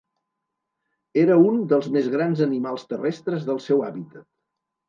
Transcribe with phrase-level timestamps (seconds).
[1.25, 4.27] Era un dels més grans animals terrestres del seu hàbitat.